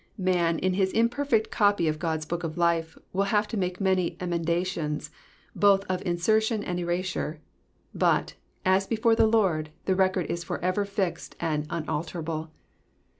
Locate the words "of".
1.87-1.99, 2.43-2.57, 5.87-6.01